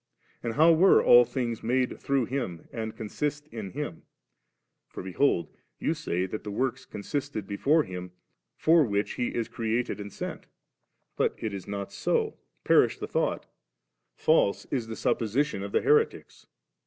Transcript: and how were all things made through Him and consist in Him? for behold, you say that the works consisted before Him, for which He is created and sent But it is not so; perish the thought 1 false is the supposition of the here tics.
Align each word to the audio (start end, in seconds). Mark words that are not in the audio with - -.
and 0.41 0.55
how 0.55 0.73
were 0.73 0.99
all 0.99 1.23
things 1.23 1.61
made 1.61 1.99
through 1.99 2.25
Him 2.25 2.67
and 2.73 2.97
consist 2.97 3.45
in 3.49 3.73
Him? 3.73 4.01
for 4.89 5.03
behold, 5.03 5.53
you 5.77 5.93
say 5.93 6.25
that 6.25 6.43
the 6.43 6.49
works 6.49 6.87
consisted 6.87 7.45
before 7.45 7.83
Him, 7.83 8.11
for 8.57 8.83
which 8.83 9.11
He 9.13 9.27
is 9.27 9.47
created 9.47 9.99
and 9.99 10.11
sent 10.11 10.47
But 11.17 11.35
it 11.37 11.53
is 11.53 11.67
not 11.67 11.91
so; 11.93 12.39
perish 12.63 12.97
the 12.97 13.07
thought 13.07 13.45
1 13.45 13.45
false 14.15 14.65
is 14.71 14.87
the 14.87 14.95
supposition 14.95 15.61
of 15.61 15.71
the 15.71 15.83
here 15.83 16.03
tics. 16.03 16.47